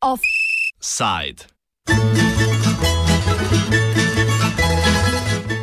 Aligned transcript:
Off 0.00 0.20
side. 0.80 1.44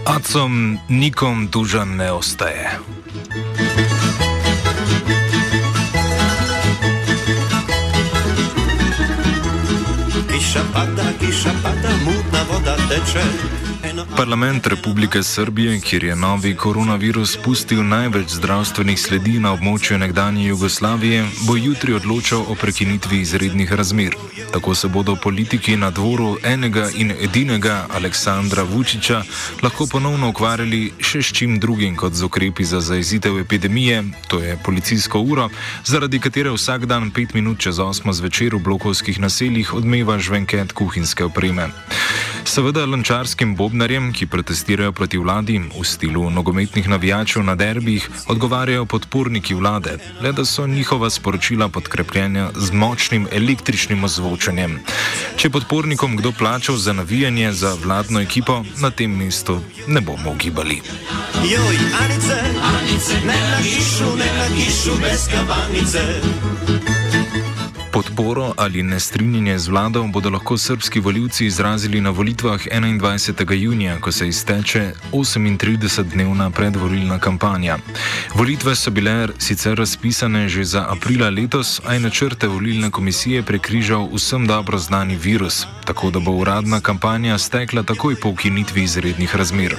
A 0.05 0.19
co 0.19 0.49
nikom 0.89 1.47
dużem 1.47 1.97
ne 1.97 2.13
ostaje. 2.13 2.79
Kisza 10.31 10.63
pada, 10.73 11.03
kisza 11.19 11.51
pada, 11.63 11.89
mudna 12.05 12.43
woda 12.43 12.75
tecze 12.89 13.23
Parlament 14.17 14.67
Republike 14.67 15.23
Srbije, 15.23 15.79
kjer 15.79 16.03
je 16.03 16.15
novi 16.15 16.55
koronavirus 16.55 17.37
pustil 17.43 17.83
največ 17.83 18.29
zdravstvenih 18.29 18.99
sledi 18.99 19.39
na 19.39 19.51
območju 19.53 19.97
nekdanje 19.97 20.45
Jugoslavije, 20.47 21.25
bo 21.47 21.55
jutri 21.55 21.93
odločal 21.93 22.45
o 22.47 22.55
prekinitvi 22.55 23.19
izrednih 23.21 23.73
razmer. 23.73 24.15
Tako 24.53 24.75
se 24.75 24.87
bodo 24.87 25.15
politiki 25.15 25.75
na 25.77 25.89
dvoru 25.91 26.37
enega 26.43 26.89
in 26.95 27.11
edinega 27.11 27.87
Aleksandra 27.93 28.63
Vučiča 28.63 29.23
lahko 29.63 29.87
ponovno 29.91 30.29
ukvarjali 30.29 30.93
še 30.99 31.21
s 31.21 31.33
čim 31.35 31.59
drugim 31.59 31.95
kot 31.95 32.13
z 32.13 32.23
ukrepi 32.23 32.63
za 32.63 32.79
zaezitev 32.81 33.39
epidemije, 33.39 34.03
to 34.27 34.39
je 34.39 34.57
policijsko 34.63 35.19
uro, 35.19 35.49
zaradi 35.85 36.19
katere 36.19 36.55
vsak 36.55 36.85
dan 36.85 37.11
pet 37.11 37.33
minut 37.33 37.59
čez 37.59 37.79
osmo 37.79 38.13
zvečer 38.13 38.55
v 38.55 38.63
blokovskih 38.63 39.19
naseljih 39.19 39.73
odmeva 39.73 40.19
žvenket 40.19 40.71
kuhinjske 40.71 41.23
opreme. 41.25 41.69
Seveda 42.45 42.85
lančarskim 42.85 43.55
bobnarjem, 43.55 44.11
ki 44.13 44.27
protestirajo 44.29 44.91
proti 44.91 45.17
vladi 45.17 45.57
v 45.57 45.83
stilu 45.83 46.29
nogometnih 46.29 46.87
navijačev 46.89 47.43
na 47.43 47.55
derbih, 47.55 48.09
odgovarjajo 48.27 48.85
podporniki 48.85 49.53
vlade, 49.53 49.97
le 50.21 50.31
da 50.31 50.45
so 50.45 50.67
njihova 50.67 51.09
sporočila 51.09 51.69
podkrepljena 51.69 52.49
z 52.55 52.71
močnim 52.71 53.27
električnim 53.31 54.03
ozvočenjem. 54.03 54.79
Če 55.35 55.49
podpornikom 55.49 56.17
kdo 56.17 56.31
plačal 56.31 56.77
za 56.77 56.93
navijanje 56.93 57.51
za 57.53 57.73
vladno 57.83 58.21
ekipo, 58.21 58.63
na 58.77 58.91
tem 58.91 59.17
mestu 59.17 59.59
ne 59.87 60.01
bomo 60.01 60.31
ugibali. 60.31 60.81
Joj, 61.43 61.77
Anice, 62.03 62.37
Anice, 62.73 63.13
ne 63.25 63.39
na 63.49 63.57
kišu, 63.63 64.15
ne 64.21 64.29
na 64.37 64.47
kišu, 64.55 64.99
brez 65.01 65.27
kabanice. 65.33 67.04
Podporo 68.05 68.53
ali 68.57 68.83
nestrinjanje 68.83 69.59
z 69.59 69.67
vlado 69.67 70.03
bodo 70.03 70.29
lahko 70.29 70.57
srpski 70.57 70.99
voljivci 70.99 71.45
izrazili 71.45 72.01
na 72.01 72.09
volitvah 72.09 72.61
21. 72.61 73.53
junija, 73.53 73.99
ko 73.99 74.11
se 74.11 74.27
izteče 74.27 74.93
38-dnevna 75.11 76.51
predvolilna 76.51 77.19
kampanja. 77.19 77.77
Volitve 78.33 78.75
so 78.75 78.91
bile 78.91 79.27
sicer 79.37 79.77
razpisane 79.77 80.49
že 80.49 80.63
za 80.63 80.85
aprila 80.89 81.29
letos, 81.29 81.81
a 81.85 81.93
je 81.93 81.99
načrte 81.99 82.47
volilne 82.47 82.91
komisije 82.91 83.43
prekrižal 83.43 84.09
vsem 84.13 84.47
dobro 84.47 84.77
znani 84.77 85.15
virus, 85.15 85.65
tako 85.85 86.11
da 86.11 86.19
bo 86.19 86.31
uradna 86.31 86.81
kampanja 86.81 87.37
stekla 87.37 87.83
takoj 87.83 88.15
po 88.15 88.29
ukinitvi 88.29 88.83
izrednih 88.83 89.35
razmer. 89.35 89.75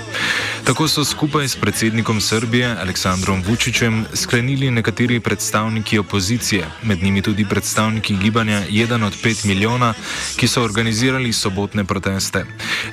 Tako 0.65 0.89
so 0.89 1.05
skupaj 1.05 1.49
s 1.49 1.57
predsednikom 1.57 2.21
Srbije 2.21 2.77
Aleksandrom 2.81 3.43
Vučićem 3.47 4.05
sklenili 4.15 4.71
nekateri 4.71 5.21
predstavniki 5.21 5.99
opozicije, 5.99 6.67
med 6.83 7.03
njimi 7.03 7.23
tudi 7.23 7.45
predstavniki 7.45 8.16
gibanja 8.17 8.63
1 8.71 9.05
od 9.05 9.13
5 9.25 9.47
milijona, 9.47 9.95
ki 10.37 10.49
so 10.49 10.63
organizirali 10.63 11.33
sobotne 11.33 11.85
proteste. 11.85 12.45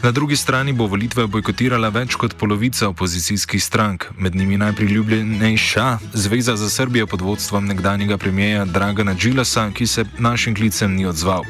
Na 0.02 0.12
drugi 0.12 0.36
strani 0.36 0.74
bo 0.74 0.88
volitve 0.88 1.28
bojkotirala 1.28 1.90
več 1.90 2.16
kot 2.16 2.38
polovica 2.38 2.90
opozicijskih 2.90 3.64
strank, 3.64 4.06
med 4.18 4.36
njimi 4.36 4.58
najpriljubljenejša 4.58 5.98
Zveza 6.14 6.56
za 6.56 6.70
Srbijo 6.70 7.08
pod 7.08 7.22
vodstvom 7.22 7.66
nekdanjega 7.66 8.18
premijeja 8.18 8.66
Dragana 8.66 9.16
Džilasa, 9.16 9.70
ki 9.74 9.88
se 9.88 10.06
našim 10.20 10.56
klicem 10.56 10.96
ni 10.96 11.06
odzval. 11.06 11.44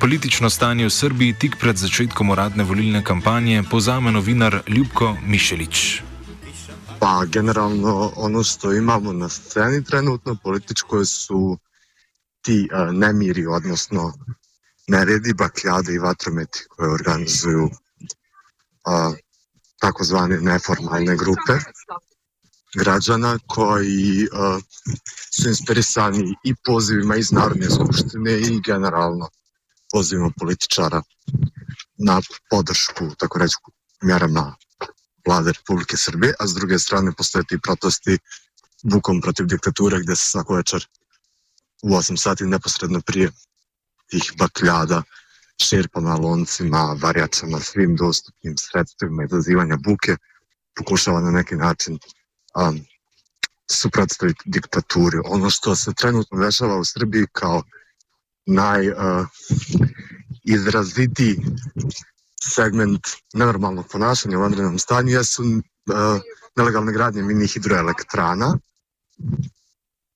Politično 0.00 0.50
stanje 0.50 0.86
v 0.86 0.90
Srbiji 0.90 1.34
tik 1.38 1.56
pred 1.60 1.76
začetkom 1.76 2.30
uradne 2.30 2.64
volilne 2.64 3.04
kampanje 3.04 3.62
pozame 3.70 4.12
novinar 4.12 4.60
Ljubko 4.68 5.16
Mišelič. 5.26 6.02
Pa 6.98 7.24
generalno 7.26 8.12
ono 8.16 8.42
što 8.42 8.72
imamo 8.72 9.12
na 9.12 9.28
sceni 9.28 9.84
trenutno 9.84 10.36
političkoj 10.42 11.04
su 11.04 11.58
ti 12.44 12.68
uh, 12.72 12.94
nemiri, 12.94 13.46
odnosno 13.46 14.12
neredi, 14.88 15.34
bakljade 15.34 15.94
i 15.94 15.98
vatrometi 15.98 16.64
koje 16.68 16.90
organizuju 16.90 17.64
uh, 17.64 19.14
takozvane 19.80 20.40
neformalne 20.40 21.16
grupe 21.16 21.52
građana 22.74 23.38
koji 23.46 24.28
uh, 24.32 24.62
su 25.34 25.48
inspirisani 25.48 26.34
i 26.44 26.54
pozivima 26.64 27.16
iz 27.16 27.32
Narodne 27.32 27.70
skupštine 27.70 28.38
i 28.38 28.60
generalno 28.66 29.28
pozivima 29.92 30.30
političara 30.40 31.02
na 31.98 32.20
podršku, 32.50 33.14
tako 33.18 33.38
reći, 33.38 33.56
mjerama 34.02 34.56
vlade 35.26 35.52
Republike 35.52 35.96
Srbije, 35.96 36.34
a 36.38 36.46
s 36.46 36.54
druge 36.54 36.78
strane 36.78 37.12
postoje 37.12 37.44
ti 37.48 37.58
protesti 37.62 38.18
bukom 38.82 39.20
protiv 39.20 39.46
diktature 39.46 40.00
gde 40.00 40.16
se 40.16 40.28
svako 40.28 40.54
večer 40.54 40.86
u 41.84 41.88
8 41.88 42.16
sati 42.16 42.44
neposredno 42.44 43.00
prije 43.00 43.30
tih 44.10 44.32
bakljada 44.38 45.02
šerpama, 45.62 46.14
loncima, 46.14 46.96
varjačama, 47.02 47.60
svim 47.60 47.96
dostupnim 47.96 48.54
sredstvima 48.58 49.24
izazivanja 49.24 49.76
buke 49.76 50.16
pokušava 50.76 51.20
na 51.20 51.30
neki 51.30 51.56
način 51.56 51.98
um, 52.54 52.80
suprotstaviti 53.70 54.42
diktaturi. 54.44 55.18
Ono 55.24 55.50
što 55.50 55.76
se 55.76 55.94
trenutno 55.94 56.38
dešava 56.38 56.78
u 56.78 56.84
Srbiji 56.84 57.26
kao 57.32 57.62
najizrazitiji 58.46 61.36
uh, 61.36 61.44
segment 62.54 63.06
nenormalnog 63.34 63.86
ponašanja 63.92 64.38
u 64.38 64.40
vanrednom 64.40 64.78
stanju 64.78 65.10
jesu 65.10 65.42
uh, 65.42 65.50
nelegalne 66.56 66.92
gradnje 66.92 67.22
mini 67.22 67.46
hidroelektrana 67.46 68.58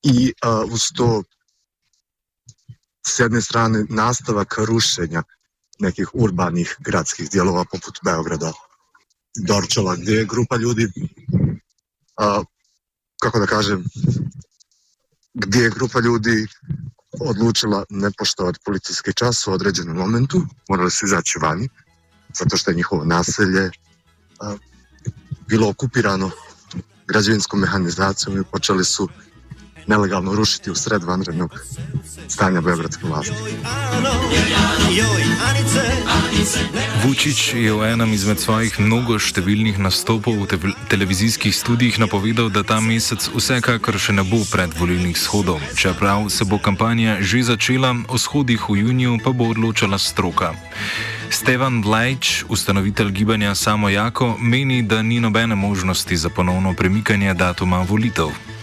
i 0.02 0.32
uh, 0.46 0.72
uz 0.72 0.82
to 0.96 1.22
s 3.08 3.18
jedne 3.18 3.40
strane 3.42 3.84
nastavak 3.88 4.54
rušenja 4.58 5.22
nekih 5.78 6.08
urbanih 6.14 6.76
gradskih 6.78 7.30
dijelova 7.30 7.64
poput 7.64 7.98
Beograda, 8.04 8.52
Dorčova, 9.46 9.96
gdje 9.96 10.12
je 10.12 10.24
grupa 10.24 10.56
ljudi, 10.56 10.88
a, 12.16 12.42
kako 13.20 13.38
da 13.38 13.46
kažem, 13.46 13.84
gdje 15.34 15.60
je 15.60 15.70
grupa 15.70 16.00
ljudi 16.00 16.46
odlučila 17.20 17.84
ne 17.90 18.10
poštovati 18.18 18.58
policijski 18.64 19.12
čas 19.14 19.46
u 19.46 19.52
određenom 19.52 19.96
momentu, 19.96 20.42
morali 20.68 20.90
su 20.90 21.06
izaći 21.06 21.38
vani, 21.38 21.68
zato 22.34 22.56
što 22.56 22.70
je 22.70 22.74
njihovo 22.74 23.04
naselje 23.04 23.70
a, 24.40 24.56
bilo 25.48 25.68
okupirano 25.68 26.30
građevinskom 27.06 27.60
mehanizacijom 27.60 28.40
i 28.40 28.44
počeli 28.52 28.84
su 28.84 29.08
nelegalno 29.88 30.34
rušiti 30.34 30.70
u 30.70 30.74
sred 30.74 31.04
vanrednog 31.04 31.60
stanja 32.28 32.60
beogradske 32.60 33.06
vlasti. 33.06 33.32
Vučić 37.04 37.54
je 37.54 37.72
v 37.72 37.92
enem 37.92 38.12
izmed 38.12 38.40
svojih 38.40 38.80
mnogo 38.80 39.18
številnih 39.18 39.78
nastopov 39.80 40.36
v 40.42 40.46
te 40.46 40.58
televizijskih 40.92 41.56
studijih 41.56 41.98
napovedal, 41.98 42.50
da 42.52 42.62
ta 42.62 42.80
mesec 42.84 43.30
vsekakor 43.32 43.98
še 43.98 44.12
ne 44.12 44.24
bo 44.28 44.42
predvolilnih 44.52 45.16
shodov. 45.16 45.62
Čeprav 45.74 46.28
se 46.28 46.44
bo 46.44 46.60
kampanja 46.60 47.18
že 47.20 47.42
začela, 47.42 47.96
o 48.08 48.18
shodih 48.18 48.68
v 48.68 48.84
juniju 48.84 49.18
pa 49.24 49.32
bo 49.32 49.48
odločala 49.48 49.98
stroka. 49.98 50.52
Stevan 51.30 51.82
Blajč, 51.82 52.44
ustanovitelj 52.48 53.10
gibanja 53.12 53.54
Samo 53.54 53.88
Jako, 53.88 54.36
meni, 54.40 54.82
da 54.82 55.02
ni 55.02 55.20
nobene 55.20 55.54
možnosti 55.54 56.16
za 56.16 56.28
ponovno 56.28 56.72
premikanje 56.74 57.34
datuma 57.34 57.84
volitev. 57.88 58.57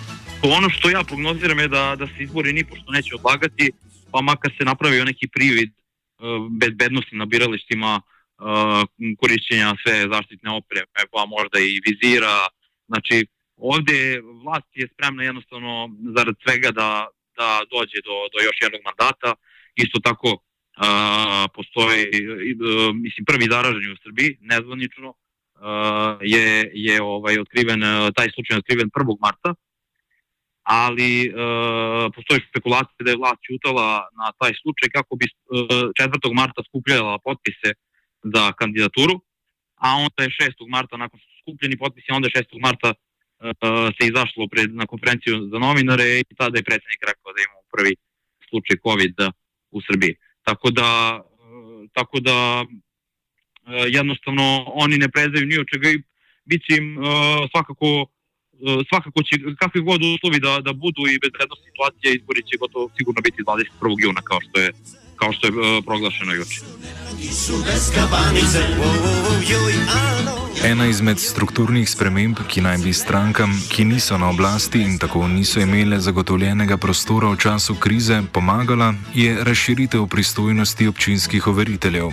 Ono 0.49 0.69
što 0.69 0.89
ja 0.89 1.03
prognoziram 1.03 1.59
je 1.59 1.67
da, 1.67 1.95
da 1.99 2.07
se 2.07 2.23
izbori 2.23 2.53
nipošto 2.53 2.91
neće 2.91 3.15
odlagati, 3.15 3.71
pa 4.11 4.21
makar 4.21 4.51
se 4.57 4.65
napravio 4.65 5.05
neki 5.05 5.27
privid 5.27 5.71
uh, 5.71 6.51
bezbednosti 6.61 7.15
na 7.15 7.25
biralištima, 7.25 8.01
uh, 8.01 9.15
korišćenja 9.19 9.75
sve 9.83 9.95
zaštitne 10.13 10.49
opreme, 10.51 11.01
pa 11.11 11.25
možda 11.25 11.59
i 11.59 11.81
vizira. 11.87 12.35
Znači, 12.87 13.25
ovdje 13.57 14.21
vlast 14.43 14.69
je 14.73 14.89
spremna 14.93 15.23
jednostavno 15.23 15.89
zarad 16.17 16.35
svega 16.43 16.71
da, 16.71 17.07
da 17.37 17.49
dođe 17.73 17.99
do, 18.07 18.15
do 18.33 18.37
još 18.47 18.57
jednog 18.61 18.81
mandata. 18.89 19.31
Isto 19.75 19.99
tako 19.99 20.29
uh, 20.31 21.45
postoji, 21.55 22.03
uh, 22.07 22.95
mislim, 23.05 23.25
prvi 23.25 23.45
zaraženi 23.51 23.93
u 23.93 24.01
Srbiji, 24.03 24.37
nezvanično, 24.41 25.09
uh, 25.09 26.17
je, 26.21 26.71
je 26.73 27.01
ovaj, 27.01 27.39
otkriven, 27.39 27.81
taj 28.15 28.27
slučaj 28.33 28.55
je 28.55 28.59
otkriven 28.59 28.89
1. 28.89 29.17
marta, 29.25 29.49
ali 30.65 31.11
e, 31.25 31.31
postoji 32.15 32.41
špekulacija 32.49 33.01
da 33.05 33.11
je 33.11 33.21
vlast 33.21 33.41
čutala 33.47 33.87
na 34.19 34.27
taj 34.39 34.53
slučaj 34.61 34.89
kako 34.97 35.15
bi 35.15 35.25
e, 35.25 35.31
4. 35.93 36.33
marta 36.33 36.61
skupljala 36.69 37.19
potpise 37.25 37.69
za 38.33 38.43
kandidaturu 38.59 39.15
a 39.75 39.87
onda 40.05 40.23
je 40.23 40.29
6. 40.29 40.69
marta, 40.69 40.97
nakon 40.97 41.19
što 41.19 41.27
su 41.29 41.37
skupljeni 41.43 41.77
potpisi, 41.77 42.11
onda 42.11 42.27
je 42.27 42.43
6. 42.43 42.61
marta 42.61 42.89
uh, 42.93 43.89
se 43.95 44.07
izašlo 44.11 44.47
pred, 44.51 44.75
na 44.75 44.85
konferenciju 44.85 45.49
za 45.51 45.57
novinare 45.59 46.19
i 46.19 46.23
tada 46.37 46.57
je 46.57 46.67
predsjednik 46.69 47.01
rekao 47.11 47.33
da 47.33 47.39
imamo 47.45 47.63
prvi 47.75 47.93
slučaj 48.49 48.75
COVID 48.85 49.15
u 49.71 49.79
Srbiji. 49.87 50.13
Tako 50.43 50.67
da, 50.71 50.89
uh, 51.21 51.89
tako 51.93 52.19
da 52.19 52.65
uh, 52.65 52.67
jednostavno 53.97 54.45
oni 54.83 54.97
ne 54.97 55.09
prezaju 55.09 55.45
ni 55.45 55.57
od 55.57 55.67
čega 55.73 55.89
i 55.89 56.03
bit 56.45 56.61
će 56.65 56.77
im 56.81 56.97
svakako 57.51 58.05
svakako 58.89 59.19
će, 59.27 59.33
kakvi 59.61 59.81
god 59.81 59.99
uslovi 60.15 60.39
da, 60.39 60.53
da 60.67 60.73
budu 60.73 61.01
i 61.07 61.21
bezrednost 61.23 61.61
situacija, 61.69 62.09
izbori 62.11 62.41
će 62.47 62.61
gotovo 62.63 62.89
sigurno 62.97 63.21
biti 63.27 63.43
21. 63.43 63.95
juna 64.05 64.21
kao 64.29 64.39
što 64.45 64.55
je 64.63 64.69
kao 65.15 65.33
što 65.33 65.47
je 65.47 65.51
uh, 65.51 65.85
proglašeno 65.85 66.33
juče. 66.33 66.61
Ena 70.65 70.85
izmed 70.85 71.19
strukturnih 71.19 71.89
sprememb, 71.89 72.39
ki 72.47 72.61
naj 72.61 72.77
bi 72.77 72.93
strankam, 72.93 73.51
ki 73.69 73.85
niso 73.85 74.17
na 74.17 74.29
oblasti 74.29 74.81
in 74.81 74.97
tako 74.97 75.27
niso 75.27 75.59
imele 75.59 75.99
zagotovljenega 75.99 76.77
prostora 76.77 77.29
v 77.29 77.37
času 77.37 77.75
krize, 77.75 78.21
pomagala, 78.31 78.93
je 79.13 79.43
razširitev 79.43 80.07
pristojnosti 80.07 80.87
občinskih 80.87 81.47
overiteljev. 81.47 82.09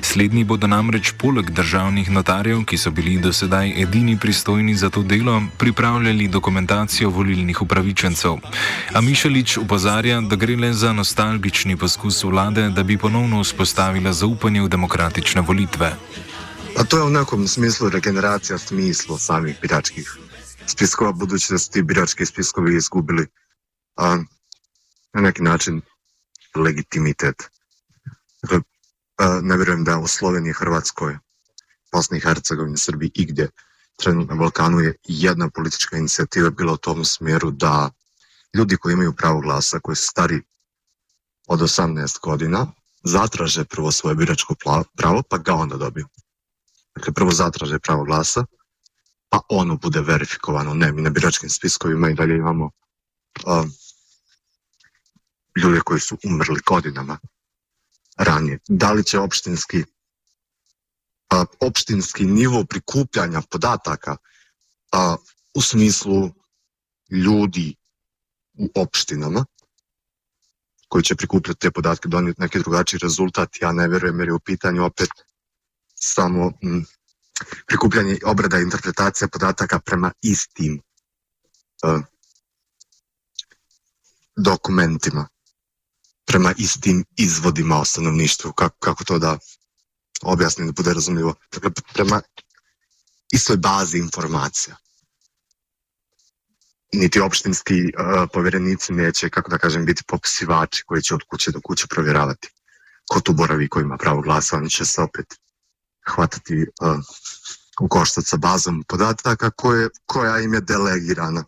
Slednji 0.00 0.44
bodo 0.44 0.66
namreč 0.66 1.12
poleg 1.18 1.50
državnih 1.50 2.10
notarjev, 2.10 2.64
ki 2.64 2.78
so 2.78 2.90
bili 2.90 3.18
do 3.18 3.32
sedaj 3.32 3.82
edini 3.82 4.16
pristojni 4.18 4.74
za 4.74 4.90
to 4.90 5.02
delo, 5.02 5.42
pripravljali 5.58 6.28
dokumentacijo 6.28 7.10
volilnih 7.10 7.62
upravičencev. 7.62 8.38
A 8.94 9.00
Mišelič 9.00 9.56
upozarja, 9.56 10.20
da 10.20 10.36
gre 10.36 10.56
le 10.56 10.72
za 10.72 10.92
nostalgični 10.92 11.76
poskus 11.76 12.24
vlade, 12.24 12.39
da 12.48 12.82
bi 12.82 12.98
ponovno 12.98 13.42
vzpostavila 13.42 14.12
zaupanje 14.12 14.62
v 14.62 14.68
demokratične 14.68 15.40
volitve. 15.40 15.96
A 16.78 16.84
to 16.84 16.96
je 16.96 17.02
u 17.02 17.10
nekom 17.10 17.48
smislu 17.48 17.88
regeneracija 17.88 18.58
smisla 18.58 19.18
samih 19.18 19.58
biračkih 19.62 20.16
spiskova, 20.66 21.12
budući 21.12 21.52
da 21.52 21.58
su 21.58 21.70
ti 21.70 21.82
birački 21.82 22.26
spiskovi 22.26 22.76
izgubili 22.76 23.26
a, 23.96 24.16
na 25.12 25.20
neki 25.20 25.42
način 25.42 25.80
legitimitet. 26.54 27.50
Dakle, 28.42 28.60
a, 29.18 29.40
ne 29.42 29.56
vjerujem 29.56 29.84
da 29.84 29.98
u 29.98 30.06
Sloveniji, 30.06 30.52
Hrvatskoj, 30.52 31.18
Bosni 31.92 32.18
i 32.18 32.20
Hercegovini, 32.20 32.76
Srbiji 32.76 33.10
i 33.14 33.26
gdje 33.26 33.48
trenutno 33.96 34.34
na 34.34 34.40
Balkanu 34.40 34.80
je 34.80 34.94
jedna 35.04 35.50
politička 35.50 35.96
inicijativa 35.96 36.50
bila 36.50 36.72
u 36.72 36.76
tom 36.76 37.04
smjeru 37.04 37.50
da 37.50 37.90
ljudi 38.54 38.76
koji 38.76 38.92
imaju 38.92 39.12
pravo 39.12 39.40
glasa, 39.40 39.80
koji 39.80 39.96
su 39.96 40.06
stari 40.06 40.42
od 41.50 41.60
18 41.60 42.20
godina, 42.22 42.66
zatraže 43.02 43.64
prvo 43.64 43.90
svoje 43.92 44.14
biračko 44.14 44.54
pravo, 44.96 45.22
pa 45.22 45.38
ga 45.38 45.54
onda 45.54 45.76
dobiju. 45.76 46.06
Dakle, 46.94 47.12
prvo 47.12 47.30
zatraže 47.30 47.78
pravo 47.78 48.04
glasa, 48.04 48.44
pa 49.28 49.40
ono 49.48 49.76
bude 49.76 50.00
verifikovano. 50.00 50.74
Ne, 50.74 50.92
mi 50.92 51.02
na 51.02 51.10
biračkim 51.10 51.50
spiskovima 51.50 52.10
i 52.10 52.14
dalje 52.14 52.36
imamo 52.36 52.64
uh, 52.64 53.66
ljude 55.62 55.80
koji 55.80 56.00
su 56.00 56.18
umrli 56.24 56.60
godinama 56.66 57.18
ranije. 58.16 58.58
Da 58.68 58.92
li 58.92 59.04
će 59.04 59.18
opštinski, 59.18 59.78
uh, 61.34 61.44
opštinski 61.60 62.24
nivo 62.24 62.64
prikupljanja 62.64 63.42
podataka 63.50 64.16
uh, 64.16 65.14
u 65.54 65.62
smislu 65.62 66.30
ljudi 67.10 67.74
u 68.52 68.70
opštinama 68.74 69.44
koji 70.90 71.04
će 71.04 71.16
prikupljati 71.16 71.60
te 71.60 71.70
podatke 71.70 72.08
donijeti 72.08 72.40
neki 72.40 72.58
drugačiji 72.58 73.00
rezultat, 73.02 73.48
ja 73.60 73.72
ne 73.72 73.88
verujem 73.88 74.18
jer 74.20 74.28
je 74.28 74.34
u 74.34 74.40
pitanju 74.40 74.84
opet 74.84 75.08
samo 75.94 76.52
m, 76.62 76.84
prikupljanje 77.66 78.18
obrada 78.24 78.58
i 78.58 78.62
interpretacija 78.62 79.28
podataka 79.28 79.80
prema 79.80 80.12
istim 80.22 80.82
uh, 81.84 82.00
dokumentima, 84.36 85.28
prema 86.26 86.54
istim 86.58 87.04
izvodima 87.16 87.80
o 87.80 87.84
stanovništvu, 87.84 88.52
kako, 88.52 88.76
kako 88.78 89.04
to 89.04 89.18
da 89.18 89.38
objasnim 90.22 90.66
da 90.66 90.72
bude 90.72 90.94
razumljivo. 90.94 91.34
Dakle, 91.52 91.70
prema 91.94 92.22
istoj 93.32 93.56
bazi 93.56 93.98
informacija. 93.98 94.76
Niti 96.92 97.20
opštinski 97.20 97.82
uh, 97.82 98.28
povjerenici 98.32 98.92
neće, 98.92 99.30
kako 99.30 99.50
da 99.50 99.58
kažem, 99.58 99.84
biti 99.84 100.02
popisivači 100.06 100.82
koji 100.86 101.02
će 101.02 101.14
od 101.14 101.20
kuće 101.30 101.50
do 101.50 101.60
kuće 101.60 101.86
provjeravati 101.86 102.48
ko 103.10 103.20
tu 103.20 103.32
boravi, 103.32 103.68
ko 103.68 103.80
ima 103.80 103.96
pravo 103.96 104.20
glasa, 104.22 104.56
oni 104.56 104.70
će 104.70 104.84
se 104.84 105.02
opet 105.02 105.26
hvatati 106.06 106.54
uh, 106.62 106.98
u 107.80 107.88
koštac 107.88 108.24
sa 108.26 108.36
bazom 108.36 108.84
podataka 108.88 109.50
koje, 109.50 109.88
koja 110.06 110.38
im 110.40 110.54
je 110.54 110.60
delegirana. 110.60 111.44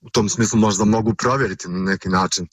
U 0.00 0.10
tom 0.10 0.28
smislu 0.28 0.58
možda 0.58 0.84
mogu 0.84 1.14
provjeriti 1.14 1.68
na 1.68 1.78
neki 1.78 2.08
način 2.08 2.48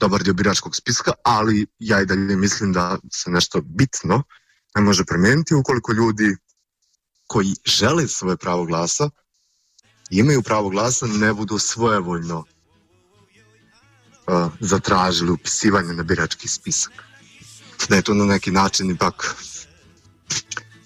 dobar 0.00 0.22
dio 0.22 0.34
biračkog 0.34 0.76
spiska, 0.76 1.12
ali 1.24 1.66
ja 1.78 2.00
i 2.02 2.06
dalje 2.06 2.36
mislim 2.36 2.72
da 2.72 2.98
se 3.12 3.30
nešto 3.30 3.60
bitno 3.60 4.22
ne 4.74 4.82
može 4.82 5.04
promijeniti 5.04 5.54
ukoliko 5.54 5.92
ljudi 5.92 6.36
koji 7.26 7.54
žele 7.64 8.08
svoje 8.08 8.36
pravo 8.36 8.64
glasa 8.64 9.10
imaju 10.10 10.42
pravo 10.42 10.68
glasa 10.68 11.06
ne 11.06 11.32
budu 11.32 11.58
svojevoljno 11.58 12.38
uh, 12.38 12.44
zatražili 14.60 15.30
upisivanje 15.30 15.92
na 15.92 16.02
birački 16.02 16.48
spisak. 16.48 16.92
Da 17.88 17.96
je 17.96 18.02
to 18.02 18.14
na 18.14 18.24
neki 18.24 18.50
način 18.50 18.90
ipak 18.90 19.36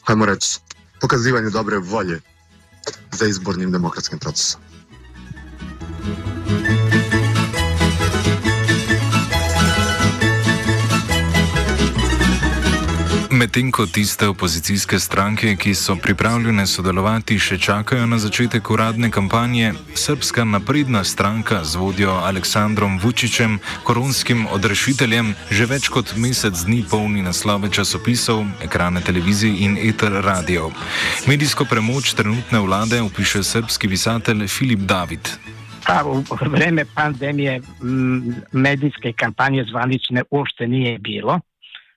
hajmo 0.07 0.27
reći, 0.27 0.59
pokazivanje 1.01 1.51
dobre 1.51 1.79
volje 1.79 2.21
za 3.13 3.27
izbornim 3.27 3.73
demokratskim 3.73 4.19
procesom. 4.19 4.70
Medtem 13.41 13.71
ko 13.73 13.87
tiste 13.87 14.29
opozicijske 14.29 14.99
stranke, 14.99 15.55
ki 15.57 15.71
so 15.75 15.95
pripravljene 15.97 16.67
sodelovati, 16.67 17.39
še 17.41 17.57
čakajo 17.57 18.05
na 18.07 18.19
začetek 18.21 18.69
uradne 18.71 19.09
kampanje, 19.11 19.71
srpska 19.97 20.45
napredna 20.45 21.01
stranka 21.05 21.63
z 21.65 21.81
vodjo 21.81 22.19
Aleksandrom 22.29 22.99
Vučićem, 23.01 23.57
koronskim 23.89 24.45
odrešiteljem, 24.53 25.33
že 25.49 25.69
več 25.73 25.89
kot 25.89 26.13
mesec 26.21 26.67
dni 26.67 26.83
polni 26.91 27.25
naslove 27.25 27.73
časopisov, 27.73 28.45
ekrane 28.61 29.01
televizij 29.01 29.57
in 29.65 29.81
eter 29.89 30.21
radio. 30.21 30.69
Medijsko 31.25 31.65
premoč 31.65 32.13
trenutne 32.21 32.61
vlade 32.61 33.01
opiše 33.01 33.41
srpski 33.41 33.88
pisatelj 33.88 34.49
Filip 34.53 34.85
David. 34.85 35.33
Pa 35.88 36.05
u 36.05 36.21
vreme 36.53 36.85
pandemije 36.95 37.61
medijske 38.53 39.17
kampanje 39.17 39.64
zvanične 39.73 40.29
uopšte 40.29 40.69
nije 40.69 40.99
bilo. 40.99 41.41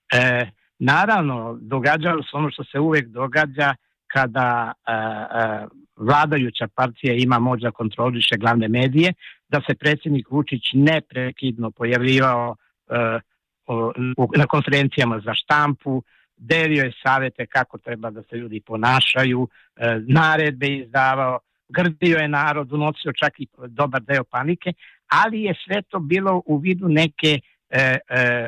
E, 0.07 0.62
Naravno, 0.85 1.57
događalo 1.61 2.23
se 2.23 2.29
ono 2.33 2.51
što 2.51 2.63
se 2.63 2.79
uvek 2.79 3.07
događa 3.07 3.75
kada 4.07 4.73
a, 4.85 4.93
a, 4.93 5.67
vladajuća 5.95 6.67
partija 6.75 7.13
ima 7.13 7.39
moć 7.39 7.61
da 7.61 7.71
kontroliše 7.71 8.35
glavne 8.37 8.67
medije, 8.67 9.13
da 9.49 9.61
se 9.67 9.75
predsjednik 9.75 10.31
Vučić 10.31 10.61
neprekidno 10.73 11.71
pojavljivao 11.71 12.55
a, 12.87 13.19
o, 13.65 13.91
na 14.35 14.45
konferencijama 14.45 15.19
za 15.25 15.33
štampu, 15.33 16.03
delio 16.37 16.83
je 16.83 16.93
savete 17.03 17.45
kako 17.45 17.77
treba 17.77 18.09
da 18.09 18.23
se 18.23 18.35
ljudi 18.35 18.61
ponašaju, 18.61 19.47
naredbe 20.07 20.67
izdavao, 20.67 21.39
grdio 21.69 22.17
je 22.17 22.27
narod, 22.27 22.73
unosio 22.73 23.11
čak 23.13 23.39
i 23.39 23.47
dobar 23.67 24.01
deo 24.01 24.23
panike, 24.23 24.73
ali 25.07 25.41
je 25.41 25.53
sve 25.65 25.81
to 25.81 25.99
bilo 25.99 26.41
u 26.45 26.57
vidu 26.57 26.87
neke 26.87 27.39
e, 27.69 27.97
e, 28.09 28.47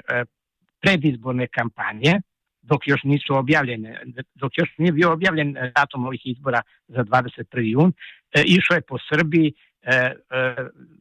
predizborne 0.86 1.48
kampanje, 1.48 2.22
dok 2.62 2.88
još 2.88 3.04
nisu 3.04 3.36
objavljene, 3.36 4.02
dok 4.36 4.58
još 4.58 4.70
nije 4.78 4.92
bio 4.92 5.12
objavljen 5.14 5.54
datum 5.76 6.06
ovih 6.06 6.22
izbora 6.26 6.62
za 6.88 7.04
21. 7.04 7.44
jun, 7.54 7.94
e, 8.34 8.44
išao 8.46 8.76
je 8.76 8.82
po 8.82 8.98
Srbiji, 9.10 9.54
e, 9.82 9.96
e, 9.96 10.14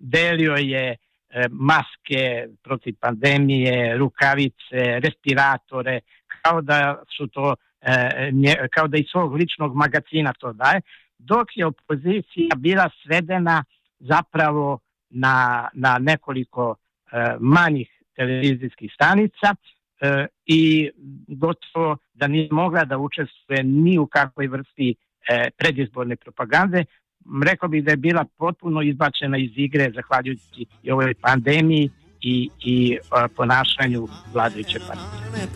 delio 0.00 0.54
je 0.54 0.96
maske 1.50 2.46
protiv 2.62 2.94
pandemije, 3.00 3.96
rukavice, 3.96 5.00
respiratore, 5.04 6.00
kao 6.26 6.60
da 6.60 7.02
su 7.16 7.26
to, 7.26 7.54
kao 8.70 8.88
da 8.88 8.98
iz 8.98 9.06
svog 9.10 9.34
ličnog 9.34 9.76
magazina 9.76 10.32
to 10.32 10.52
daje, 10.52 10.80
dok 11.18 11.56
je 11.56 11.66
opozicija 11.66 12.48
bila 12.56 12.90
svedena 13.02 13.64
zapravo 13.98 14.78
na, 15.10 15.68
na 15.72 15.98
nekoliko 15.98 16.76
manjih 17.40 17.88
televizijskih 18.16 18.92
stanica 18.94 19.54
i 20.46 20.90
gotovo 21.28 21.96
da 22.14 22.26
nije 22.26 22.48
mogla 22.50 22.84
da 22.84 22.98
učestvuje 22.98 23.62
ni 23.62 23.98
u 23.98 24.06
kakvoj 24.06 24.46
vrsti 24.46 24.94
e, 25.28 25.50
predizborne 25.58 26.16
propagande. 26.16 26.84
Rekao 27.44 27.68
bih 27.68 27.84
da 27.84 27.90
je 27.90 27.96
bila 27.96 28.24
potpuno 28.38 28.82
izbačena 28.82 29.38
iz 29.38 29.50
igre 29.56 29.92
zahvaljujući 29.94 30.66
i 30.82 30.90
ovoj 30.90 31.14
pandemiji 31.14 31.90
i, 32.24 32.48
i 32.64 32.98
a, 33.10 33.28
ponašanju 33.28 34.08
vladajuće 34.32 34.78
partije. 34.88 35.48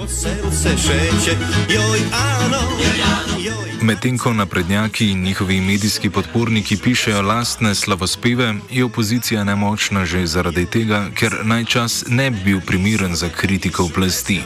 Medtem 3.83 4.19
ko 4.19 4.33
naprednjaki 4.33 5.11
in 5.11 5.23
njihovi 5.23 5.61
medijski 5.61 6.11
podporniki 6.11 6.77
pišejo 6.77 7.23
lastne 7.23 7.75
slavospeve, 7.75 8.55
je 8.71 8.85
opozicija 8.85 9.45
nemočna 9.45 10.05
že 10.05 10.27
zaradi 10.27 10.67
tega, 10.67 11.07
ker 11.15 11.33
najčas 11.45 12.05
ne 12.09 12.31
bi 12.31 12.45
bil 12.45 12.61
primeren 12.67 13.15
za 13.15 13.29
kritiko 13.29 13.85
oblasti. 13.85 14.41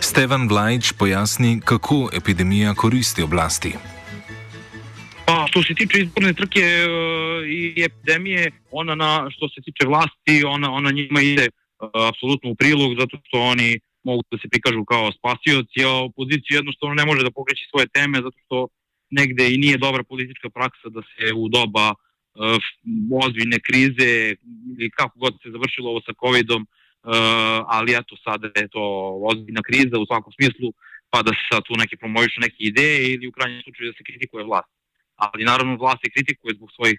Stevan 0.00 0.48
Vlajč 0.48 0.92
pojasni, 0.92 1.60
kako 1.64 2.08
epidemija 2.12 2.74
koristi 2.74 3.22
oblasti. 3.22 3.74
Pa, 5.26 5.46
što 5.48 5.62
se 5.62 5.74
tiče 5.74 5.98
izborne 6.00 6.32
trke 6.32 6.60
e, 6.60 6.86
i 7.48 7.82
epidemije, 7.88 8.50
ona 8.70 8.94
na, 8.94 9.28
što 9.30 9.48
se 9.48 9.60
tiče 9.66 9.86
vlasti, 9.86 10.44
ona, 10.46 10.72
ona 10.72 10.90
njima 10.90 11.20
ide 11.20 11.46
uh, 11.48 11.88
apsolutno 12.10 12.50
u 12.50 12.54
prilog, 12.54 12.90
zato 13.00 13.16
što 13.24 13.36
oni 13.52 13.80
mogu 14.04 14.22
da 14.30 14.38
se 14.38 14.48
prikažu 14.48 14.84
kao 14.84 15.12
spasioci, 15.18 15.78
a 15.86 15.90
opozicija 16.08 16.58
jednostavno 16.58 16.94
ne 16.94 17.04
može 17.04 17.22
da 17.22 17.36
pokreći 17.38 17.70
svoje 17.70 17.86
teme, 17.96 18.24
zato 18.26 18.38
što 18.44 18.68
negde 19.10 19.44
i 19.54 19.60
nije 19.64 19.84
dobra 19.86 20.02
politička 20.02 20.50
praksa 20.50 20.88
da 20.96 21.02
se 21.10 21.24
u 21.42 21.48
doba 21.48 21.86
uh, 21.90 23.24
ozbiljne 23.24 23.58
krize 23.66 24.10
ili 24.78 24.90
kako 24.98 25.18
god 25.18 25.32
se 25.42 25.54
završilo 25.54 25.90
ovo 25.90 26.00
sa 26.06 26.12
covidom, 26.22 26.62
uh, 26.62 27.10
ali 27.76 27.94
eto 28.00 28.16
sada 28.24 28.46
je 28.62 28.68
to 28.68 28.84
ozbiljna 29.30 29.62
kriza 29.68 29.96
u 29.98 30.06
svakom 30.06 30.32
smislu, 30.32 30.68
pa 31.10 31.22
da 31.22 31.30
se 31.36 31.42
sad 31.50 31.62
tu 31.68 31.74
neke 31.82 31.96
promovišu 31.96 32.40
neke 32.40 32.58
ideje 32.58 33.14
ili 33.14 33.26
u 33.26 33.32
krajnjem 33.36 33.62
slučaju 33.62 33.90
da 33.90 33.96
se 33.96 34.08
kritikuje 34.08 34.44
vlast. 34.44 34.72
Ali 35.24 35.44
naravno 35.44 35.76
vlast 35.76 36.00
se 36.04 36.10
kritikuje 36.14 36.54
zbog 36.54 36.70
svojih 36.76 36.98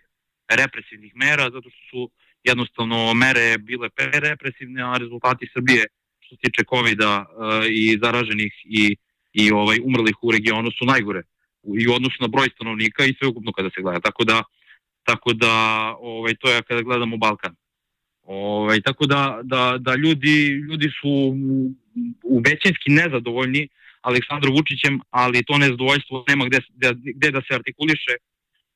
represivnih 0.49 1.11
mera, 1.15 1.43
zato 1.55 1.69
što 1.69 1.81
su 1.91 2.09
jednostavno 2.43 3.13
mere 3.13 3.57
bile 3.57 3.89
represivne, 4.29 4.81
a 4.83 4.97
rezultati 4.97 5.51
Srbije 5.53 5.83
što 6.19 6.35
se 6.35 6.41
tiče 6.41 6.63
covid 6.73 6.99
uh, 7.01 7.15
i 7.69 7.99
zaraženih 8.03 8.53
i, 8.63 8.95
i 9.33 9.51
ovaj 9.51 9.77
umrlih 9.83 10.15
u 10.21 10.31
regionu 10.31 10.71
su 10.71 10.85
najgore 10.85 11.21
i 11.63 11.87
u 11.87 11.93
odnosu 11.93 12.17
na 12.19 12.27
broj 12.27 12.49
stanovnika 12.55 13.05
i 13.05 13.15
sve 13.19 13.27
ukupno 13.27 13.51
kada 13.51 13.69
se 13.69 13.81
gleda. 13.81 13.99
Tako 13.99 14.23
da, 14.23 14.43
tako 15.03 15.33
da 15.33 15.53
ovaj, 15.99 16.35
to 16.35 16.49
je 16.49 16.61
kada 16.61 16.81
gledamo 16.81 17.17
Balkan. 17.17 17.55
Ovaj, 18.23 18.81
tako 18.81 19.05
da, 19.05 19.39
da, 19.43 19.77
da 19.79 19.95
ljudi, 19.95 20.47
ljudi 20.69 20.89
su 21.01 21.11
u 22.23 22.41
većinski 22.45 22.89
nezadovoljni 22.91 23.67
Aleksandrom 24.03 24.53
Vučićem, 24.55 24.99
ali 25.09 25.45
to 25.47 25.57
nezadovoljstvo 25.57 26.25
nema 26.27 26.45
gde, 26.45 26.59
gde, 26.77 26.89
gde 27.15 27.31
da 27.31 27.41
se 27.47 27.55
artikuliše 27.55 28.13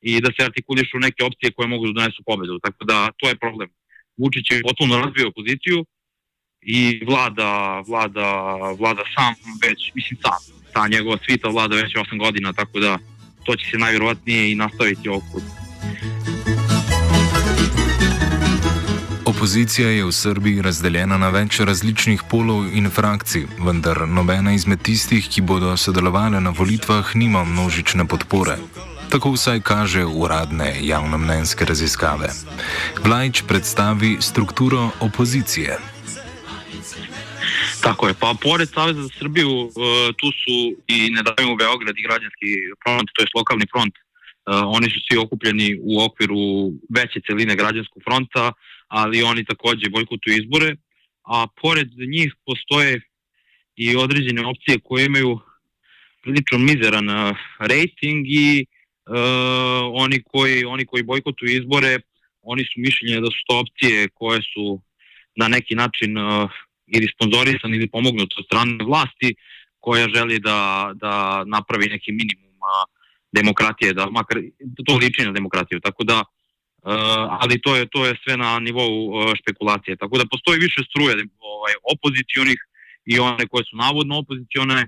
i 0.02 0.22
da 0.22 0.30
se 0.36 0.46
artikulišu 0.46 1.00
neke 1.00 1.24
opcije 1.24 1.52
koje 1.52 1.68
mogu 1.68 1.88
da 1.88 1.94
donesu 1.94 2.24
pobedu. 2.26 2.60
Tako 2.60 2.86
da 2.86 3.12
to 3.18 3.30
je 3.30 3.36
problem. 3.36 3.70
Vučić 4.18 4.52
je 4.52 4.62
potpuno 4.62 5.00
razbio 5.04 5.28
opoziciju 5.28 5.86
i 6.62 7.06
vlada, 7.06 7.84
vlada, 7.88 8.30
vlada 8.80 9.04
sam 9.16 9.34
već, 9.64 9.92
mislim 9.96 10.20
sam, 10.22 10.40
ta 10.74 10.88
njegova 10.88 11.18
svita 11.26 11.48
vlada 11.48 11.76
već 11.76 11.96
8 11.96 12.20
godina, 12.20 12.54
tako 12.54 12.80
da 12.80 12.98
to 13.46 13.56
će 13.56 13.66
se 13.70 13.78
najvjerovatnije 13.78 14.52
i 14.52 14.56
nastaviti 14.56 15.10
puta. 15.32 15.67
Opozicija 19.38 19.90
je 19.90 20.06
v 20.06 20.12
Srbiji 20.12 20.62
razdeljena 20.66 21.18
na 21.22 21.28
več 21.30 21.60
različnih 21.62 22.24
polov 22.26 22.72
in 22.74 22.90
frakcij, 22.90 23.44
vendar 23.62 24.00
nobena 24.10 24.50
izmed 24.58 24.82
tistih, 24.82 25.28
ki 25.30 25.44
bodo 25.46 25.76
sodelovali 25.78 26.40
na 26.42 26.50
volitvah, 26.50 27.12
nima 27.14 27.44
množične 27.46 28.08
podpore. 28.10 28.56
Tako 29.14 29.36
vsaj 29.36 29.62
kaže 29.62 30.08
uradne 30.10 30.72
javnomnenjske 30.82 31.70
raziskave. 31.70 32.32
Vlajč 33.06 33.44
predstavi 33.46 34.18
strukturo 34.26 34.90
opozicije. 35.06 35.78
Tako 37.86 38.08
je, 38.08 38.14
pa 38.18 38.34
pored 38.42 38.74
Saveza 38.74 39.06
za 39.06 39.14
Srbiju 39.20 39.54
e, 39.70 39.70
tu 40.18 40.34
su 40.34 40.58
i 40.88 41.14
Ne 41.14 41.22
davimo 41.22 41.56
Beograd 41.56 41.94
i 41.98 42.08
građanski 42.08 42.50
front, 42.82 43.06
to 43.14 43.22
je 43.22 43.36
lokalni 43.38 43.70
front. 43.70 43.94
E, 43.94 44.02
oni 44.50 44.90
su 44.90 45.00
svi 45.06 45.18
okupljeni 45.18 45.78
u 45.84 46.02
okviru 46.02 46.74
veće 46.90 47.22
celine 47.28 47.56
građanskog 47.56 48.02
fronta, 48.08 48.52
ali 48.88 49.24
oni 49.24 49.46
takođe 49.46 49.90
bojkotuju 49.90 50.38
izbore, 50.38 50.76
a 51.24 51.48
pored 51.62 51.88
njih 51.98 52.34
postoje 52.46 53.02
i 53.76 53.96
određene 53.96 54.46
opcije 54.46 54.80
koje 54.84 55.06
imaju 55.06 55.40
prilično 56.22 56.58
mizeran 56.58 57.10
e, 57.10 57.34
rating 57.60 58.26
i 58.28 58.66
uh, 59.10 59.16
oni 59.94 60.24
koji, 60.24 60.66
oni 60.66 60.86
koji 60.86 61.04
bojkotuju 61.04 61.58
izbore, 61.58 62.00
oni 62.42 62.64
su 62.64 62.76
mišljenje 62.78 63.22
da 63.22 63.28
su 63.28 63.40
to 63.48 63.60
opcije 63.60 64.10
koje 64.14 64.42
su 64.42 64.82
na 65.36 65.48
neki 65.48 65.76
način 65.76 66.18
uh, 66.18 66.50
ili 66.88 67.08
sponzorisan 67.16 67.74
ili 67.74 67.90
pomognut 67.90 68.34
od 68.38 68.46
strane 68.46 68.84
vlasti 68.84 69.36
koja 69.80 70.08
želi 70.16 70.40
da, 70.40 70.92
da 70.96 71.44
napravi 71.46 71.86
neki 71.90 72.12
minimum 72.12 72.48
demokratije, 73.32 73.94
da 73.94 74.10
makar 74.10 74.38
to 74.86 74.98
liči 74.98 75.26
na 75.26 75.32
demokratiju. 75.32 75.80
Tako 75.80 76.04
da 76.04 76.24
ali 77.42 77.62
to 77.62 77.76
je 77.76 77.86
to 77.86 78.06
je 78.06 78.16
sve 78.24 78.38
na 78.38 78.60
nivou 78.60 78.94
uh, 79.08 79.34
špekulacije. 79.40 79.96
Tako 79.96 80.18
da 80.18 80.32
postoji 80.32 80.60
više 80.60 80.82
struje 80.90 81.14
ovaj 81.40 81.74
opozicionih 81.94 82.60
i 83.06 83.20
one 83.20 83.48
koje 83.48 83.64
su 83.64 83.76
navodno 83.76 84.18
opozicione. 84.18 84.88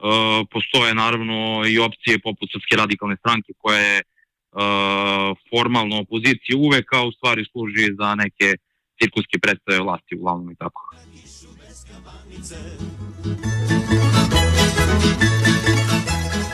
Uh, 0.00 0.46
postoje 0.50 0.94
naravno 0.94 1.62
i 1.68 1.78
opcije 1.78 2.18
poput 2.18 2.48
Srpske 2.52 2.76
radikalne 2.76 3.16
stranke 3.16 3.52
koja 3.58 3.78
je 3.78 4.02
formalno 5.50 5.96
opozicija 6.00 6.58
uvek, 6.58 6.92
a 6.92 7.06
u 7.06 7.12
stvari 7.12 7.44
služi 7.52 7.86
za 8.00 8.14
neke 8.14 8.56
cirkuske 9.02 9.38
predstave 9.38 9.78
vlasti 9.80 10.16
uglavnom 10.16 10.50
i 10.50 10.56
tako. 10.56 10.80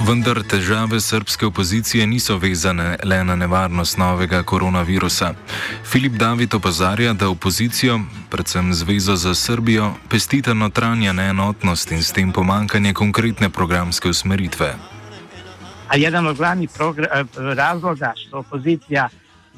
Vendar 0.06 0.38
težave 0.42 1.00
srpske 1.00 1.46
opozicije 1.46 2.06
niso 2.06 2.36
vezane 2.38 2.96
le 3.04 3.25
na 3.25 3.34
nevarnost 3.36 3.98
novega 3.98 4.42
koronavirusa. 4.42 5.32
Filip 5.84 6.12
David 6.12 6.54
opozarja, 6.54 7.12
da 7.12 7.28
opozicijo, 7.28 8.00
predvsem 8.30 8.75
Zvezo 8.75 9.16
za 9.16 9.34
Srbijo, 9.34 9.90
pestita 10.10 10.54
notranja 10.54 11.12
neenotnost 11.12 11.90
in 11.90 12.02
s 12.02 12.12
tem 12.12 12.32
pomankanje 12.32 12.92
konkretne 12.92 13.50
programske 13.50 14.08
usmeritve. 14.08 14.75
A 15.88 15.96
jedan 15.96 16.26
od 16.26 16.36
glavnih 16.36 16.70
razloga 17.56 18.12
što 18.16 18.38
opozicija 18.38 19.08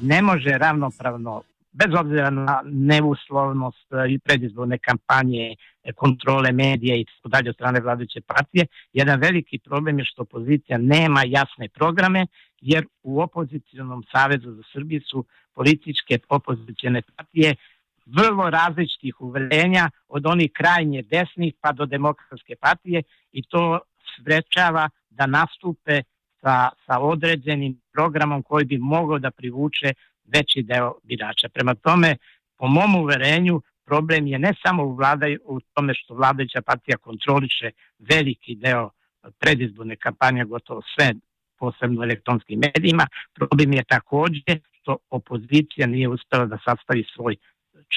ne 0.01 0.21
može 0.21 0.57
ravnopravno 0.57 1.41
bez 1.79 1.95
obzira 1.99 2.29
na 2.29 2.61
neuslovnost 2.65 3.87
e, 3.93 4.13
i 4.13 4.19
predizborne 4.19 4.77
kampanje, 4.77 5.55
e, 5.83 5.93
kontrole 5.93 6.51
medija 6.51 6.95
i 6.95 7.05
tako 7.05 7.29
dalje 7.29 7.49
od 7.49 7.55
strane 7.55 7.79
vladajuće 7.79 8.21
partije, 8.21 8.65
jedan 8.93 9.19
veliki 9.19 9.59
problem 9.59 9.99
je 9.99 10.05
što 10.05 10.21
opozicija 10.21 10.77
nema 10.77 11.23
jasne 11.25 11.69
programe, 11.69 12.25
jer 12.61 12.85
u 13.03 13.21
opozicijonom 13.21 14.03
savezu 14.11 14.51
za 14.51 14.63
Srbiju 14.73 15.01
su 15.01 15.25
političke 15.53 16.19
opozicijne 16.29 17.01
partije 17.01 17.55
vrlo 18.05 18.49
različitih 18.49 19.21
uverenja 19.21 19.89
od 20.07 20.25
onih 20.25 20.51
krajnje 20.53 21.01
desnih 21.01 21.53
pa 21.61 21.71
do 21.71 21.85
demokratske 21.85 22.55
partije 22.55 23.03
i 23.31 23.43
to 23.43 23.79
sprečava 24.19 24.89
da 25.09 25.25
nastupe 25.25 26.01
sa, 26.41 26.69
sa 26.85 26.99
određenim 26.99 27.81
programom 27.93 28.43
koji 28.43 28.65
bi 28.65 28.77
mogao 28.77 29.19
da 29.19 29.31
privuče 29.31 29.93
veći 30.33 30.63
deo 30.63 30.93
birača. 31.03 31.49
Prema 31.49 31.75
tome, 31.75 32.17
po 32.57 32.67
mom 32.67 32.95
uverenju, 32.95 33.61
problem 33.85 34.27
je 34.27 34.39
ne 34.39 34.53
samo 34.65 34.83
u, 34.83 34.95
vladaj, 34.95 35.37
u 35.43 35.59
tome 35.73 35.93
što 35.93 36.13
vladajuća 36.13 36.61
partija 36.61 36.97
kontroliše 36.97 37.69
veliki 37.99 38.55
deo 38.55 38.89
predizborne 39.39 39.95
kampanje, 39.95 40.45
gotovo 40.45 40.81
sve, 40.95 41.13
posebno 41.59 42.03
elektronskim 42.03 42.59
medijima, 42.59 43.07
problem 43.33 43.73
je 43.73 43.83
takođe 43.83 44.53
što 44.81 44.97
opozicija 45.09 45.87
nije 45.87 46.07
uspela 46.09 46.45
da 46.45 46.57
sastavi 46.65 47.03
svoj 47.15 47.35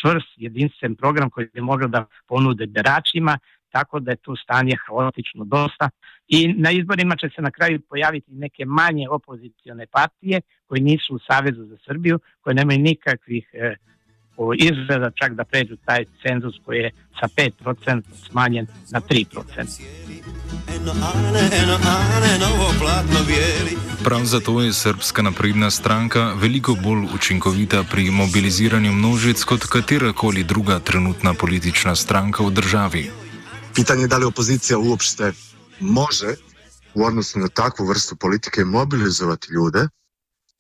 čvrst, 0.01 0.29
jedinstven 0.37 0.95
program 0.95 1.31
koji 1.31 1.47
bi 1.55 1.61
mogao 1.61 1.89
da 1.89 2.07
ponude 2.27 2.67
biračima 2.67 3.39
tako 3.73 4.01
da 4.01 4.11
je 4.11 4.17
tu 4.17 4.37
stanje 4.37 4.77
haotično 4.87 5.45
dosta 5.45 5.91
i 6.29 6.49
na 6.53 6.71
izborima 6.71 7.17
će 7.17 7.29
se 7.35 7.43
na 7.43 7.51
kraju 7.51 7.81
pojaviti 7.81 8.33
neke 8.33 8.65
manje 8.65 9.09
opozicione 9.09 9.87
partije 9.87 10.41
koji 10.67 10.81
nisu 10.81 11.15
u 11.15 11.19
Savezu 11.19 11.65
za 11.65 11.77
Srbiju, 11.87 12.19
koje 12.41 12.55
nemaju 12.55 12.79
nikakvih 12.79 13.51
e, 13.53 13.75
izgleda 14.59 15.11
čak 15.11 15.35
da 15.35 15.45
pređu 15.45 15.77
taj 15.85 16.05
cenzus 16.23 16.55
koji 16.65 16.79
je 16.79 16.91
sa 17.21 17.29
5% 17.65 18.03
smanjen 18.15 18.67
na 18.91 19.01
3%. 19.01 20.03
Prav 24.05 24.25
zato 24.25 24.61
je 24.61 24.73
Srpska 24.73 25.23
napredna 25.23 25.71
stranka 25.71 26.33
veliko 26.43 26.77
bolj 26.85 27.05
učinkovita 27.15 27.85
pri 27.91 28.11
mobiliziranju 28.11 28.93
množic 28.93 29.45
kot 29.45 29.65
katerakoli 29.65 30.45
druga 30.45 30.79
trenutna 30.79 31.35
politična 31.35 31.95
stranka 31.95 32.43
v 32.45 32.51
državi. 32.51 33.22
Pitanje 33.75 34.03
je 34.03 34.09
da 34.09 34.17
li 34.17 34.25
opozicija 34.25 34.79
uopšte 34.79 35.33
može 35.81 36.35
u 36.95 37.05
odnosu 37.05 37.39
na 37.39 37.49
takvu 37.49 37.87
vrstu 37.87 38.17
politike 38.17 38.65
mobilizovati 38.65 39.53
ljude 39.53 39.89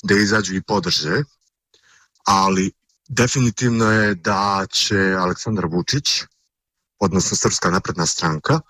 da 0.02 0.14
izađu 0.14 0.54
i 0.54 0.62
podrže, 0.62 1.23
ali 2.25 2.73
Definitivno 3.12 3.90
je 3.90 4.14
da 4.14 4.66
će 4.71 4.97
Aleksandar 4.97 5.66
Vučić, 5.66 6.23
odnosno 6.99 7.37
Srpska 7.37 7.71
napredna 7.71 8.07
stranka, 8.07 8.61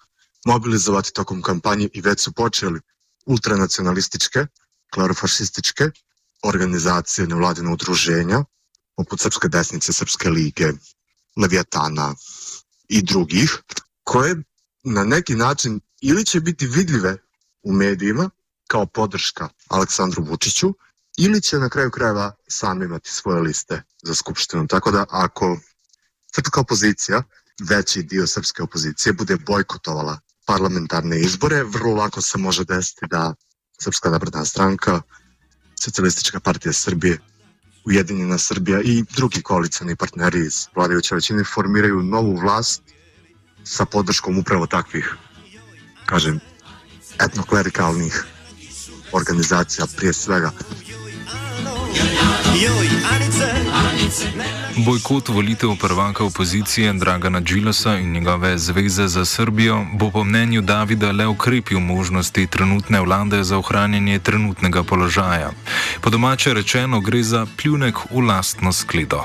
mobilizovati 0.46 1.12
tokom 1.12 1.42
kampanje 1.42 1.88
i 1.92 2.00
već 2.00 2.20
su 2.20 2.32
počeli 2.32 2.80
ultranacionalističke, 3.26 4.46
klarofašističke 4.90 5.90
organizacije 6.42 7.26
nevladine 7.26 7.72
udruženja, 7.72 8.44
poput 8.96 9.20
Srpske 9.20 9.48
desnice, 9.48 9.92
Srpske 9.92 10.30
lige, 10.30 10.72
Leviatana 11.36 12.14
i 12.88 13.02
drugih, 13.02 13.58
koje 14.04 14.36
na 14.84 15.04
neki 15.04 15.34
način 15.34 15.80
ili 16.00 16.24
će 16.24 16.40
biti 16.40 16.66
vidljive 16.66 17.16
u 17.62 17.72
medijima 17.72 18.30
kao 18.66 18.86
podrška 18.86 19.48
Aleksandru 19.68 20.24
Vučiću, 20.24 20.74
ili 21.16 21.40
će 21.42 21.58
na 21.58 21.68
kraju 21.68 21.90
krajeva 21.90 22.32
sami 22.48 22.84
imati 22.84 23.10
svoje 23.10 23.40
liste 23.40 23.82
za 24.02 24.14
skupštinu. 24.14 24.66
Tako 24.66 24.90
da 24.90 25.06
ako 25.10 25.58
srpska 26.34 26.60
opozicija, 26.60 27.22
veći 27.68 28.02
dio 28.02 28.26
srpske 28.26 28.62
opozicije, 28.62 29.12
bude 29.12 29.36
bojkotovala 29.36 30.20
parlamentarne 30.46 31.20
izbore, 31.20 31.62
vrlo 31.64 31.94
lako 31.94 32.22
se 32.22 32.38
može 32.38 32.64
desiti 32.64 33.06
da 33.10 33.34
Srpska 33.80 34.10
napredna 34.10 34.44
stranka, 34.44 35.02
Socialistička 35.80 36.40
partija 36.40 36.72
Srbije, 36.72 37.18
Ujedinjena 37.86 38.38
Srbija 38.38 38.80
i 38.80 39.04
drugi 39.16 39.42
koalicijani 39.42 39.96
partneri 39.96 40.46
iz 40.46 40.66
vladajuće 40.74 41.14
većine 41.14 41.44
formiraju 41.44 42.02
novu 42.02 42.36
vlast 42.36 42.82
sa 43.64 43.84
podrškom 43.84 44.38
upravo 44.38 44.66
takvih, 44.66 45.16
kažem, 46.06 46.40
etnoklerikalnih 47.18 48.24
organizacija 49.12 49.86
prije 49.96 50.12
svega. 50.12 50.50
Bojkot 54.76 55.28
volitev 55.28 55.70
prvaka 55.80 56.24
opozicije 56.24 56.92
Dragana 56.92 57.40
Džilasa 57.40 57.98
in 57.98 58.12
njegove 58.12 58.58
zveze 58.58 59.06
za 59.06 59.24
Srbijo 59.24 59.86
bo 59.92 60.10
po 60.10 60.24
mnenju 60.24 60.60
Davida 60.60 61.12
le 61.12 61.26
ukrepil 61.26 61.80
možnosti 61.80 62.46
trenutne 62.46 63.00
vlade 63.00 63.44
za 63.44 63.58
ohranjanje 63.58 64.18
trenutnega 64.18 64.82
položaja. 64.82 65.50
Po 66.00 66.10
domače 66.10 66.54
rečeno 66.54 67.00
gre 67.00 67.22
za 67.22 67.46
pljunek 67.56 67.96
v 68.10 68.20
lastno 68.20 68.72
skledo. 68.72 69.24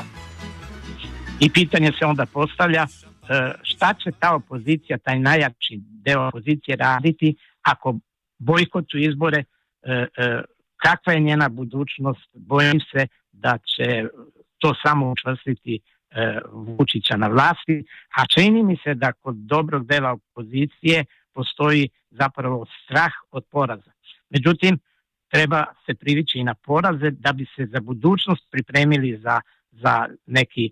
I 1.39 1.49
pitanje 1.49 1.91
se 1.99 2.05
onda 2.05 2.25
postavlja 2.25 2.87
šta 3.63 3.93
će 4.03 4.11
ta 4.19 4.35
opozicija, 4.35 4.97
taj 4.97 5.19
najjači 5.19 5.79
deo 5.81 6.27
opozicije 6.27 6.75
raditi 6.77 7.35
ako 7.61 7.99
bojkotu 8.39 8.97
izbore 8.97 9.43
kakva 10.77 11.13
je 11.13 11.19
njena 11.19 11.49
budućnost, 11.49 12.29
bojim 12.33 12.79
se 12.91 13.07
da 13.31 13.57
će 13.57 14.07
to 14.57 14.73
samo 14.85 15.11
učvrstiti 15.11 15.79
e, 15.79 16.39
Vučića 16.51 17.17
na 17.17 17.27
vlasti, 17.27 17.85
a 18.17 18.25
čini 18.25 18.63
mi 18.63 18.77
se 18.83 18.93
da 18.93 19.11
kod 19.13 19.35
dobrog 19.35 19.85
dela 19.85 20.11
opozicije 20.11 21.05
postoji 21.33 21.89
zapravo 22.09 22.65
strah 22.83 23.11
od 23.31 23.45
poraza. 23.51 23.91
Međutim, 24.29 24.79
treba 25.31 25.65
se 25.85 25.93
privići 25.93 26.39
i 26.39 26.43
na 26.43 26.53
poraze 26.53 27.11
da 27.11 27.33
bi 27.33 27.45
se 27.55 27.65
za 27.65 27.79
budućnost 27.79 28.51
pripremili 28.51 29.17
za, 29.17 29.41
za 29.71 30.07
neki, 30.25 30.71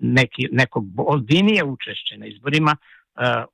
neki, 0.00 0.48
neko 0.52 0.84
ozbiljnije 0.96 1.64
učešće 1.64 2.16
na 2.18 2.26
izborima. 2.26 2.76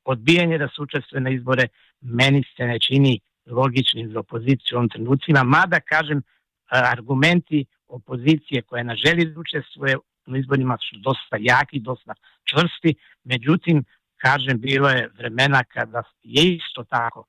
Odbijanje 0.04 0.59
da 0.59 0.68
se 0.68 0.82
učestvuje 0.82 1.20
na 1.20 1.30
izbore 1.30 1.68
meni 2.00 2.42
se 2.56 2.66
ne 2.66 2.78
čini 2.78 3.20
logičnim 3.47 4.12
za 4.12 4.18
opoziciju 4.18 4.73
u 4.73 4.76
ovom 4.76 4.88
trenucima, 4.88 5.42
mada 5.42 5.80
kažem 5.80 6.23
argumenti 6.66 7.64
opozicije 7.88 8.62
koja 8.62 8.82
ne 8.82 8.97
želi 8.97 9.25
da 9.25 9.40
učestvuje 9.40 9.97
na 10.26 10.38
izborima 10.38 10.76
su 10.76 10.97
dosta 10.99 11.37
jaki, 11.40 11.80
dosta 11.80 12.14
čvrsti, 12.44 12.94
međutim, 13.25 13.85
kažem, 14.16 14.61
bilo 14.61 14.88
je 14.88 15.11
vremena 15.18 15.64
kada 15.64 16.02
je 16.23 16.54
isto 16.54 16.85
tako 16.85 17.25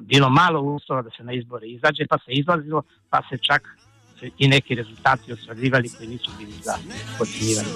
bilo 0.00 0.30
malo 0.30 0.60
uslova 0.60 1.02
da 1.02 1.10
se 1.10 1.24
na 1.24 1.32
izbore 1.32 1.66
izađe, 1.66 2.06
pa 2.10 2.18
se 2.18 2.32
izlazilo, 2.32 2.82
pa 3.10 3.22
se 3.28 3.38
čak 3.38 3.62
i 4.38 4.48
neki 4.48 4.74
rezultati 4.74 5.32
ostvarivali 5.32 5.88
koji 5.96 6.08
nisu 6.08 6.30
bili 6.38 6.52
za 6.62 6.74
podcjenjivanje. 7.18 7.68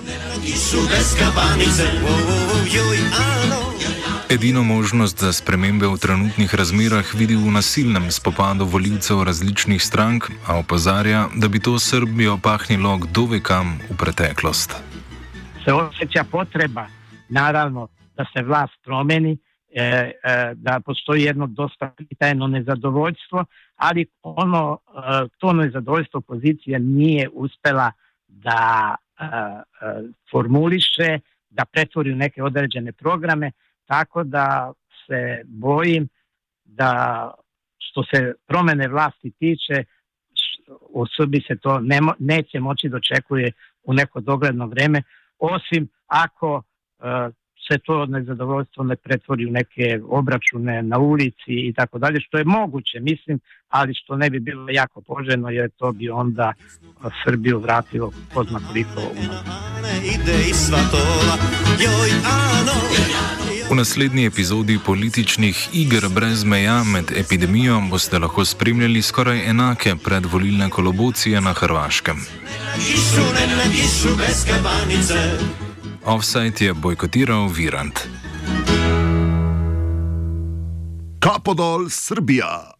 Edino 4.30 4.62
možnost 4.62 5.20
za 5.20 5.32
spremembe 5.32 5.86
v 5.86 5.96
trenutnih 5.96 6.54
razmerah 6.54 7.14
vidi 7.14 7.36
v 7.36 7.50
nasilnem 7.50 8.10
spopadu 8.10 8.64
voljivcev 8.64 9.22
različnih 9.22 9.82
strank, 9.82 10.30
a 10.46 10.58
opozarja, 10.58 11.28
da 11.34 11.48
bi 11.48 11.60
to 11.60 11.78
Srbijo 11.78 12.38
pahnilo 12.42 12.98
kdo 12.98 13.24
ve 13.24 13.40
kam 13.40 13.78
v 13.90 13.96
preteklost. 13.96 14.76
Se 15.64 15.72
osjeća 15.72 16.24
potreba, 16.30 16.86
naravno, 17.28 17.88
da 18.16 18.24
se 18.32 18.42
vlast 18.42 18.72
promeni, 18.84 19.38
e, 19.74 19.82
e, 19.82 20.12
da 20.54 20.80
postoji 20.80 21.22
jedno 21.22 21.46
dosta 21.46 21.94
pitajno 22.08 22.46
nezadovoljstvo, 22.46 23.44
ali 23.76 24.06
ono, 24.22 24.78
e, 24.88 25.28
to 25.38 25.52
nezadovoljstvo 25.52 26.18
opozicija 26.18 26.78
nije 26.78 27.28
uspela 27.32 27.92
da 28.28 28.94
e, 29.18 29.24
e, 29.24 29.28
formuliše, 30.30 31.18
da 31.50 31.64
pretvori 31.64 32.12
u 32.12 32.16
neke 32.16 32.42
određene 32.42 32.92
programe, 32.92 33.50
tako 33.86 34.24
da 34.24 34.72
se 35.06 35.42
bojim 35.44 36.08
da 36.64 37.30
što 37.78 38.02
se 38.14 38.32
promene 38.46 38.88
vlasti 38.88 39.30
tiče, 39.30 39.84
u 40.80 41.06
Srbiji 41.16 41.42
se 41.48 41.56
to 41.56 41.80
ne, 41.80 42.00
neće 42.18 42.60
moći 42.60 42.88
dočekuje 42.88 43.50
da 43.50 43.72
u 43.84 43.94
neko 43.94 44.20
dogledno 44.20 44.66
vreme, 44.66 45.02
osim 45.38 45.88
ako 46.06 46.54
uh, 46.56 47.34
se 47.68 47.78
to 47.78 48.06
nezadovoljstvo 48.06 48.84
ne 48.84 48.96
pretvori 48.96 49.46
u 49.46 49.50
neke 49.50 50.00
obračune 50.08 50.82
na 50.82 50.98
ulici 50.98 51.52
i 51.68 51.72
tako 51.76 51.98
dalje, 51.98 52.20
što 52.20 52.38
je 52.38 52.44
moguće, 52.44 53.00
mislim, 53.00 53.40
ali 53.68 53.94
što 53.94 54.16
ne 54.16 54.30
bi 54.30 54.40
bilo 54.40 54.70
jako 54.70 55.00
poželjno, 55.00 55.50
jer 55.50 55.70
to 55.70 55.92
bi 55.92 56.10
onda 56.10 56.52
Srbiju 57.24 57.58
vratilo 57.58 58.12
ko 58.34 58.44
zna 58.44 58.60
koliko 58.74 59.00
V 63.70 63.74
naslednji 63.74 64.26
epizodi 64.26 64.78
političnih 64.86 65.68
iger 65.72 66.08
brez 66.14 66.44
meja 66.44 66.84
med 66.84 67.04
epidemijo 67.16 67.80
boste 67.90 68.18
lahko 68.18 68.44
spremljali 68.44 69.02
skoraj 69.02 69.50
enake 69.50 69.94
predvolilne 70.04 70.70
kolobocije 70.70 71.40
na 71.40 71.52
Hrvaškem. 71.52 72.16
Offside 76.04 76.64
je 76.64 76.74
bojkotiral 76.74 77.48
Virant. 77.48 78.08
Kapodol 81.18 81.86
Srbija. 81.90 82.71